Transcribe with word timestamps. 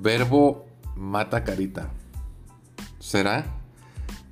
verbo 0.00 0.66
mata 0.96 1.44
carita. 1.44 1.90
¿Será? 2.98 3.46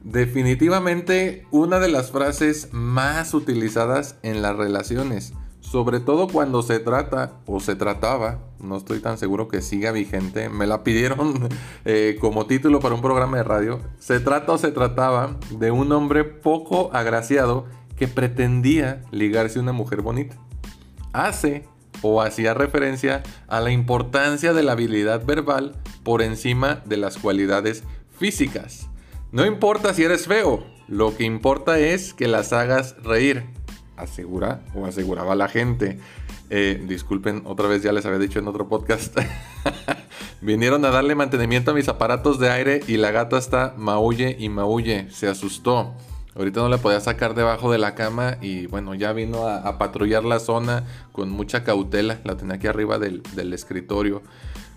Definitivamente 0.02 1.46
una 1.50 1.80
de 1.80 1.88
las 1.88 2.10
frases 2.10 2.68
más 2.72 3.34
utilizadas 3.34 4.16
en 4.22 4.42
las 4.42 4.56
relaciones, 4.56 5.34
sobre 5.60 6.00
todo 6.00 6.28
cuando 6.28 6.62
se 6.62 6.78
trata 6.78 7.40
o 7.46 7.60
se 7.60 7.74
trataba, 7.74 8.38
no 8.60 8.76
estoy 8.76 9.00
tan 9.00 9.18
seguro 9.18 9.48
que 9.48 9.60
siga 9.60 9.92
vigente, 9.92 10.48
me 10.48 10.66
la 10.66 10.84
pidieron 10.84 11.48
eh, 11.84 12.16
como 12.20 12.46
título 12.46 12.80
para 12.80 12.94
un 12.94 13.02
programa 13.02 13.38
de 13.38 13.42
radio, 13.42 13.80
se 13.98 14.20
trata 14.20 14.52
o 14.52 14.58
se 14.58 14.70
trataba 14.70 15.36
de 15.50 15.70
un 15.70 15.90
hombre 15.92 16.24
poco 16.24 16.90
agraciado 16.92 17.66
que 17.96 18.08
pretendía 18.08 19.02
ligarse 19.10 19.58
a 19.58 19.62
una 19.62 19.72
mujer 19.72 20.00
bonita. 20.02 20.36
Hace 21.12 21.64
o 22.02 22.22
hacía 22.22 22.54
referencia 22.54 23.22
a 23.48 23.60
la 23.60 23.70
importancia 23.70 24.52
de 24.52 24.62
la 24.62 24.72
habilidad 24.72 25.24
verbal 25.24 25.76
por 26.02 26.22
encima 26.22 26.82
de 26.84 26.96
las 26.96 27.18
cualidades 27.18 27.84
físicas. 28.18 28.88
No 29.30 29.44
importa 29.46 29.92
si 29.94 30.04
eres 30.04 30.26
feo, 30.26 30.64
lo 30.88 31.16
que 31.16 31.24
importa 31.24 31.78
es 31.78 32.14
que 32.14 32.28
las 32.28 32.52
hagas 32.52 32.96
reír, 33.02 33.44
asegura 33.96 34.62
o 34.74 34.86
aseguraba 34.86 35.34
la 35.34 35.48
gente. 35.48 35.98
Eh, 36.50 36.82
disculpen, 36.86 37.42
otra 37.44 37.68
vez 37.68 37.82
ya 37.82 37.92
les 37.92 38.06
había 38.06 38.18
dicho 38.18 38.38
en 38.38 38.48
otro 38.48 38.68
podcast. 38.68 39.18
Vinieron 40.40 40.84
a 40.84 40.90
darle 40.90 41.14
mantenimiento 41.14 41.72
a 41.72 41.74
mis 41.74 41.88
aparatos 41.88 42.38
de 42.38 42.50
aire 42.50 42.80
y 42.86 42.96
la 42.96 43.10
gata 43.10 43.36
está 43.36 43.74
maulle 43.76 44.36
y 44.38 44.48
maulle. 44.48 45.10
Se 45.10 45.28
asustó. 45.28 45.94
Ahorita 46.38 46.60
no 46.60 46.68
la 46.68 46.78
podía 46.78 47.00
sacar 47.00 47.34
debajo 47.34 47.72
de 47.72 47.78
la 47.78 47.96
cama 47.96 48.38
y 48.40 48.68
bueno, 48.68 48.94
ya 48.94 49.12
vino 49.12 49.48
a, 49.48 49.76
patrullar 49.76 50.24
la 50.24 50.38
zona 50.38 50.84
con 51.10 51.30
mucha 51.30 51.64
cautela. 51.64 52.20
La 52.22 52.36
tenía 52.36 52.54
aquí 52.54 52.68
arriba 52.68 53.00
del, 53.00 53.52
escritorio, 53.52 54.22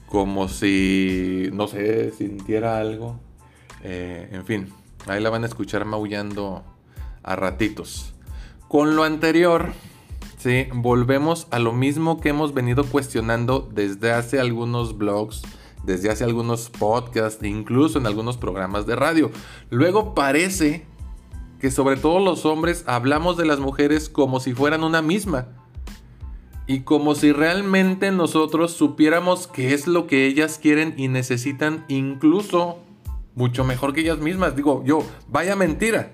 como 0.07 0.47
si, 0.47 1.51
no 1.53 1.67
sé, 1.67 2.09
sintiera 2.17 2.79
algo. 2.79 3.19
Eh, 3.83 4.27
en 4.31 4.43
fin, 4.43 4.73
ahí 5.05 5.21
la 5.21 5.29
van 5.29 5.43
a 5.43 5.45
escuchar 5.45 5.85
maullando 5.85 6.63
a 7.21 7.35
ratitos. 7.35 8.15
Con 8.67 8.95
lo 8.95 9.03
anterior, 9.03 9.71
sí, 10.39 10.65
volvemos 10.73 11.45
a 11.51 11.59
lo 11.59 11.73
mismo 11.73 12.19
que 12.19 12.29
hemos 12.29 12.55
venido 12.55 12.85
cuestionando 12.85 13.69
desde 13.71 14.11
hace 14.11 14.39
algunos 14.39 14.97
blogs 14.97 15.43
desde 15.83 16.11
hace 16.11 16.23
algunos 16.23 16.69
podcasts, 16.69 17.43
incluso 17.43 17.97
en 17.97 18.05
algunos 18.05 18.37
programas 18.37 18.85
de 18.85 18.95
radio. 18.95 19.31
Luego 19.71 20.13
parece 20.13 20.85
que 21.61 21.69
sobre 21.69 21.95
todo 21.95 22.19
los 22.19 22.43
hombres 22.47 22.83
hablamos 22.87 23.37
de 23.37 23.45
las 23.45 23.59
mujeres 23.59 24.09
como 24.09 24.39
si 24.39 24.55
fueran 24.55 24.83
una 24.83 25.03
misma. 25.03 25.49
Y 26.65 26.79
como 26.79 27.13
si 27.13 27.31
realmente 27.31 28.11
nosotros 28.11 28.71
supiéramos 28.71 29.45
qué 29.45 29.75
es 29.75 29.85
lo 29.85 30.07
que 30.07 30.25
ellas 30.25 30.57
quieren 30.59 30.95
y 30.97 31.07
necesitan 31.07 31.85
incluso 31.87 32.79
mucho 33.35 33.63
mejor 33.63 33.93
que 33.93 34.01
ellas 34.01 34.17
mismas. 34.17 34.55
Digo 34.55 34.81
yo, 34.83 35.03
vaya 35.27 35.55
mentira. 35.55 36.13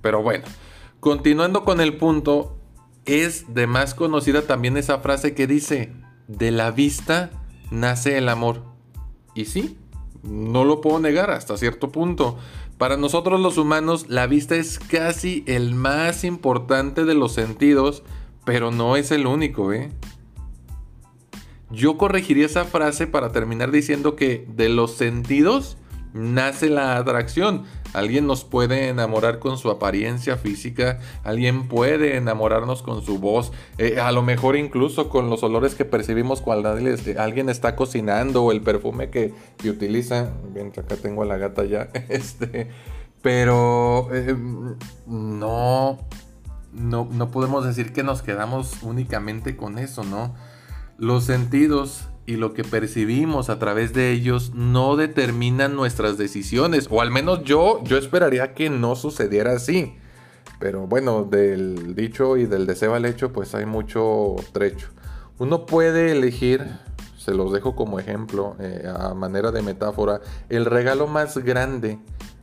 Pero 0.00 0.22
bueno, 0.22 0.44
continuando 1.00 1.64
con 1.64 1.80
el 1.80 1.96
punto, 1.96 2.56
es 3.04 3.52
de 3.52 3.66
más 3.66 3.94
conocida 3.96 4.42
también 4.42 4.76
esa 4.76 5.00
frase 5.00 5.34
que 5.34 5.48
dice, 5.48 5.92
de 6.28 6.52
la 6.52 6.70
vista 6.70 7.30
nace 7.72 8.16
el 8.16 8.28
amor. 8.28 8.62
Y 9.34 9.46
sí, 9.46 9.76
no 10.28 10.64
lo 10.64 10.80
puedo 10.80 10.98
negar 10.98 11.30
hasta 11.30 11.56
cierto 11.56 11.90
punto. 11.90 12.36
Para 12.78 12.96
nosotros 12.96 13.40
los 13.40 13.58
humanos 13.58 14.06
la 14.08 14.26
vista 14.26 14.56
es 14.56 14.78
casi 14.78 15.44
el 15.46 15.74
más 15.74 16.24
importante 16.24 17.04
de 17.04 17.14
los 17.14 17.32
sentidos, 17.32 18.02
pero 18.44 18.70
no 18.70 18.96
es 18.96 19.10
el 19.10 19.26
único, 19.26 19.72
¿eh? 19.72 19.90
Yo 21.70 21.98
corregiría 21.98 22.46
esa 22.46 22.64
frase 22.64 23.06
para 23.06 23.32
terminar 23.32 23.72
diciendo 23.72 24.14
que 24.14 24.46
de 24.54 24.68
los 24.68 24.92
sentidos 24.92 25.76
nace 26.16 26.68
la 26.70 26.96
atracción. 26.96 27.64
Alguien 27.92 28.26
nos 28.26 28.44
puede 28.44 28.88
enamorar 28.88 29.38
con 29.38 29.58
su 29.58 29.70
apariencia 29.70 30.36
física, 30.36 30.98
alguien 31.24 31.68
puede 31.68 32.16
enamorarnos 32.16 32.82
con 32.82 33.02
su 33.02 33.18
voz, 33.18 33.52
eh, 33.78 34.00
a 34.00 34.12
lo 34.12 34.22
mejor 34.22 34.56
incluso 34.56 35.08
con 35.08 35.30
los 35.30 35.42
olores 35.42 35.74
que 35.74 35.84
percibimos 35.84 36.40
cuando 36.40 36.68
alguien 36.68 37.48
está 37.48 37.76
cocinando 37.76 38.42
o 38.42 38.52
el 38.52 38.60
perfume 38.60 39.10
que, 39.10 39.32
utiliza. 39.66 40.30
Bien, 40.52 40.72
acá 40.76 40.96
tengo 40.96 41.22
a 41.22 41.26
la 41.26 41.36
gata 41.36 41.64
ya. 41.64 41.88
Este, 42.08 42.68
pero 43.20 44.08
eh, 44.12 44.36
no, 45.06 45.98
no, 46.72 47.08
no 47.10 47.30
podemos 47.30 47.64
decir 47.64 47.92
que 47.92 48.02
nos 48.02 48.22
quedamos 48.22 48.82
únicamente 48.82 49.56
con 49.56 49.78
eso, 49.78 50.04
¿no? 50.04 50.34
Los 50.98 51.24
sentidos 51.24 52.08
y 52.26 52.36
lo 52.36 52.52
que 52.54 52.64
percibimos 52.64 53.48
a 53.48 53.58
través 53.58 53.92
de 53.92 54.10
ellos 54.10 54.52
no 54.54 54.96
determinan 54.96 55.76
nuestras 55.76 56.18
decisiones, 56.18 56.88
o 56.90 57.00
al 57.00 57.10
menos 57.10 57.44
yo, 57.44 57.82
yo 57.84 57.96
esperaría 57.96 58.52
que 58.52 58.68
no 58.68 58.96
sucediera 58.96 59.52
así. 59.52 59.96
Pero 60.58 60.86
bueno, 60.86 61.24
del 61.24 61.94
dicho 61.94 62.36
y 62.36 62.46
del 62.46 62.66
deseo 62.66 62.94
al 62.94 63.04
hecho, 63.04 63.32
pues 63.32 63.54
hay 63.54 63.66
mucho 63.66 64.34
trecho. 64.52 64.88
Uno 65.38 65.66
puede 65.66 66.12
elegir, 66.12 66.66
se 67.16 67.32
los 67.32 67.52
dejo 67.52 67.76
como 67.76 68.00
ejemplo, 68.00 68.56
eh, 68.58 68.88
a 68.88 69.14
manera 69.14 69.52
de 69.52 69.62
metáfora, 69.62 70.20
el 70.48 70.64
regalo 70.64 71.06
más 71.06 71.38
grande, 71.38 71.98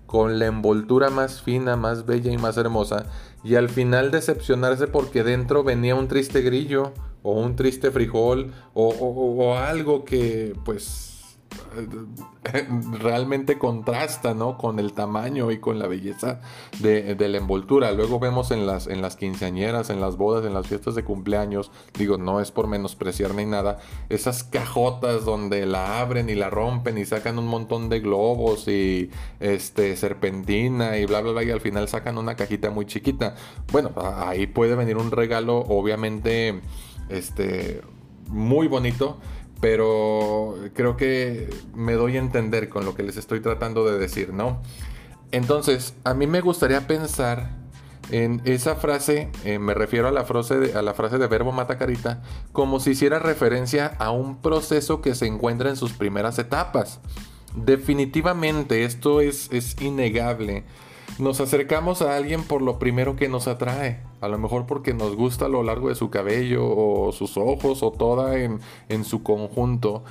con 0.05 0.37
la 0.37 0.45
envoltura 0.45 1.09
más 1.09 1.41
fina, 1.41 1.75
más 1.75 2.05
bella 2.05 2.31
y 2.31 2.37
más 2.37 2.55
hermosa, 2.57 3.07
y 3.43 3.55
al 3.55 3.67
final 3.67 4.11
decepcionarse 4.11 4.87
porque 4.87 5.23
dentro 5.23 5.63
venía 5.63 5.95
un 5.95 6.07
triste 6.07 6.41
grillo 6.41 6.93
o 7.23 7.31
un 7.31 7.55
triste 7.55 7.89
frijol 7.89 8.53
o, 8.73 9.55
algo 9.55 10.05
que 10.05 10.53
pues 10.63 11.09
realmente 12.99 13.57
contrasta 13.57 14.33
¿no? 14.33 14.57
con 14.57 14.79
el 14.79 14.93
tamaño 14.93 15.51
y 15.51 15.59
con 15.59 15.79
la 15.79 15.87
belleza 15.87 16.41
de, 16.79 17.15
la 17.15 17.37
envoltura. 17.37 17.91
Luego 17.91 18.19
vemos 18.19 18.51
en 18.51 18.65
las, 18.65 18.87
en 18.87 19.01
las 19.01 19.15
quinceañeras, 19.15 19.89
en 19.89 20.01
las 20.01 20.17
bodas, 20.17 20.45
en 20.45 20.53
las 20.53 20.67
fiestas 20.67 20.95
de 20.95 21.03
cumpleaños, 21.03 21.71
digo, 21.97 22.17
no 22.17 22.41
es 22.41 22.51
por 22.51 22.67
menospreciar 22.67 23.33
ni 23.33 23.45
nada, 23.45 23.79
esas 24.09 24.43
cajotas 24.43 25.25
donde 25.25 25.65
la 25.65 26.01
abren 26.01 26.29
y 26.29 26.35
la 26.35 26.49
rompen 26.49 26.97
y 26.97 27.05
sacan 27.05 27.39
un 27.39 27.47
montón 27.47 27.89
de 27.89 27.99
globos 27.99 28.67
y 28.67 29.09
este, 29.39 29.95
serpentina 29.95 30.97
y 30.97 31.05
bla, 31.05 31.21
bla, 31.21 31.31
bla, 31.31 31.43
y 31.43 31.51
al 31.51 31.61
final 31.61 31.87
sacan 31.87 32.17
una 32.17 32.35
cajita 32.35 32.69
muy 32.71 32.85
chiquita. 32.85 33.35
Bueno, 33.71 33.91
ahí 33.95 34.47
puede 34.47 34.75
venir 34.75 34.97
un 34.97 35.11
regalo, 35.11 35.59
obviamente 35.59 36.61
este, 37.09 37.81
muy 38.27 38.67
bonito, 38.67 39.19
pero 39.61 40.55
creo 40.73 40.97
que 40.97 41.49
me 41.73 41.93
doy 41.93 42.17
a 42.17 42.19
entender 42.19 42.69
con 42.69 42.85
lo 42.85 42.95
que 42.95 43.03
les 43.03 43.17
estoy 43.17 43.39
tratando 43.39 43.85
de 43.85 43.97
decir, 43.97 44.33
¿no? 44.33 44.61
Entonces, 45.31 45.95
a 46.03 46.13
mí 46.13 46.27
me 46.27 46.41
gustaría 46.41 46.85
pensar 46.85 47.63
en 48.11 48.41
esa 48.45 48.75
frase, 48.75 49.29
eh, 49.45 49.59
me 49.59 49.73
refiero 49.73 50.07
a 50.07 50.11
la, 50.11 50.25
frase 50.25 50.59
de, 50.59 50.77
a 50.77 50.81
la 50.81 50.93
frase 50.93 51.17
de 51.17 51.27
verbo 51.27 51.51
mata 51.51 51.77
carita, 51.77 52.21
como 52.51 52.79
si 52.79 52.91
hiciera 52.91 53.19
referencia 53.19 53.87
a 53.99 54.11
un 54.11 54.41
proceso 54.41 55.01
que 55.01 55.15
se 55.15 55.25
encuentra 55.25 55.69
en 55.69 55.75
sus 55.75 55.93
primeras 55.93 56.37
etapas. 56.39 56.99
Definitivamente, 57.55 58.83
esto 58.83 59.21
es, 59.21 59.49
es 59.51 59.79
innegable. 59.81 60.65
Nos 61.19 61.39
acercamos 61.41 62.01
a 62.01 62.15
alguien 62.15 62.43
por 62.43 62.61
lo 62.61 62.79
primero 62.79 63.15
que 63.15 63.29
nos 63.29 63.47
atrae. 63.47 63.99
A 64.21 64.27
lo 64.27 64.39
mejor 64.39 64.65
porque 64.65 64.93
nos 64.93 65.15
gusta 65.15 65.47
lo 65.47 65.61
largo 65.61 65.89
de 65.89 65.95
su 65.95 66.09
cabello 66.09 66.65
o 66.65 67.11
sus 67.11 67.37
ojos 67.37 67.83
o 67.83 67.91
toda 67.91 68.37
en, 68.39 69.03
su 69.03 69.21
conjunto. 69.21 70.03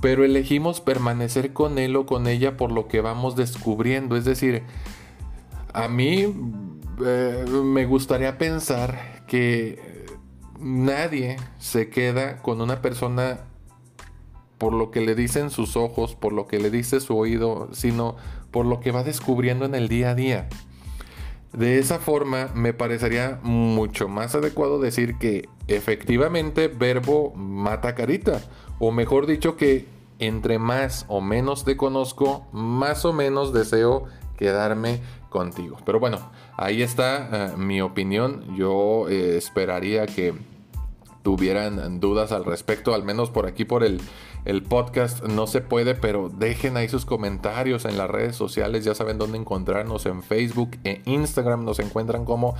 Pero 0.00 0.24
elegimos 0.24 0.80
permanecer 0.80 1.52
con 1.52 1.78
él 1.78 1.96
o 1.96 2.06
con 2.06 2.26
ella 2.26 2.56
por 2.56 2.72
lo 2.72 2.88
que 2.88 3.00
vamos 3.00 3.36
descubriendo. 3.36 4.16
Es 4.16 4.24
decir, 4.24 4.62
a 5.74 5.88
mí 5.88 6.34
eh, 7.04 7.44
me 7.48 7.84
gustaría 7.84 8.38
pensar 8.38 9.24
que 9.26 10.06
nadie 10.58 11.36
se 11.58 11.90
queda 11.90 12.38
con 12.38 12.62
una 12.62 12.80
persona 12.80 13.40
por 14.58 14.72
lo 14.72 14.90
que 14.90 15.00
le 15.00 15.14
dicen 15.14 15.50
sus 15.50 15.76
ojos, 15.76 16.14
por 16.14 16.32
lo 16.32 16.46
que 16.46 16.58
le 16.58 16.70
dice 16.70 17.00
su 17.00 17.16
oído, 17.16 17.68
sino 17.72 18.16
por 18.50 18.66
lo 18.66 18.80
que 18.80 18.90
va 18.90 19.02
descubriendo 19.02 19.64
en 19.64 19.74
el 19.74 19.88
día 19.88 20.10
a 20.10 20.14
día. 20.14 20.48
De 21.52 21.78
esa 21.78 21.98
forma 21.98 22.50
me 22.54 22.72
parecería 22.72 23.38
mucho 23.42 24.08
más 24.08 24.34
adecuado 24.34 24.78
decir 24.78 25.16
que 25.18 25.48
efectivamente 25.68 26.68
verbo 26.68 27.32
mata 27.34 27.94
carita, 27.94 28.42
o 28.78 28.92
mejor 28.92 29.26
dicho 29.26 29.56
que 29.56 29.86
entre 30.18 30.58
más 30.58 31.04
o 31.08 31.20
menos 31.20 31.64
te 31.64 31.76
conozco, 31.76 32.46
más 32.52 33.04
o 33.04 33.12
menos 33.12 33.52
deseo 33.52 34.04
quedarme 34.36 35.00
contigo. 35.30 35.76
Pero 35.84 36.00
bueno, 36.00 36.18
ahí 36.56 36.82
está 36.82 37.28
eh, 37.52 37.56
mi 37.56 37.80
opinión. 37.80 38.56
Yo 38.56 39.08
eh, 39.08 39.36
esperaría 39.36 40.06
que 40.06 40.34
tuvieran 41.26 41.98
dudas 41.98 42.30
al 42.30 42.44
respecto, 42.44 42.94
al 42.94 43.02
menos 43.02 43.30
por 43.30 43.46
aquí 43.46 43.64
por 43.64 43.82
el 43.82 44.00
el 44.46 44.62
podcast 44.62 45.22
no 45.24 45.46
se 45.48 45.60
puede, 45.60 45.96
pero 45.96 46.28
dejen 46.28 46.76
ahí 46.76 46.88
sus 46.88 47.04
comentarios 47.04 47.84
en 47.84 47.98
las 47.98 48.08
redes 48.08 48.36
sociales. 48.36 48.84
Ya 48.84 48.94
saben 48.94 49.18
dónde 49.18 49.38
encontrarnos 49.38 50.06
en 50.06 50.22
Facebook 50.22 50.78
e 50.84 51.02
Instagram. 51.04 51.64
Nos 51.64 51.80
encuentran 51.80 52.24
como 52.24 52.54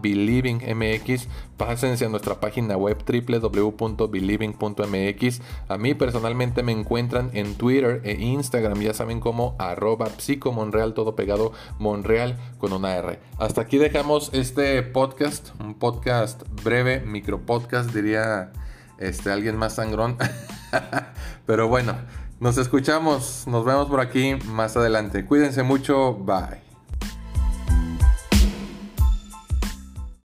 believingmx. 0.00 1.28
Pásense 1.58 2.06
a 2.06 2.08
nuestra 2.08 2.40
página 2.40 2.78
web 2.78 2.96
www.believing.mx. 3.06 5.42
A 5.68 5.76
mí 5.76 5.92
personalmente 5.92 6.62
me 6.62 6.72
encuentran 6.72 7.28
en 7.34 7.56
Twitter 7.56 8.00
e 8.02 8.12
Instagram. 8.12 8.80
Ya 8.80 8.94
saben 8.94 9.20
como 9.20 9.54
arroba 9.58 10.08
psicomonreal, 10.16 10.94
todo 10.94 11.14
pegado 11.14 11.52
Monreal 11.78 12.38
con 12.56 12.72
una 12.72 12.96
R. 12.96 13.18
Hasta 13.38 13.60
aquí 13.60 13.76
dejamos 13.76 14.30
este 14.32 14.82
podcast. 14.82 15.50
Un 15.60 15.74
podcast 15.74 16.42
breve, 16.64 17.00
micro 17.00 17.42
diría 17.92 18.52
este, 18.98 19.30
alguien 19.30 19.56
más 19.56 19.74
sangrón. 19.74 20.16
Pero 21.46 21.68
bueno, 21.68 21.94
nos 22.40 22.58
escuchamos, 22.58 23.44
nos 23.46 23.64
vemos 23.64 23.88
por 23.88 24.00
aquí 24.00 24.36
más 24.46 24.76
adelante. 24.76 25.24
Cuídense 25.24 25.62
mucho, 25.62 26.14
bye. 26.14 26.65